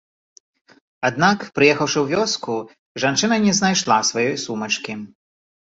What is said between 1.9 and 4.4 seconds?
ў вёску, жанчына не знайшла сваёй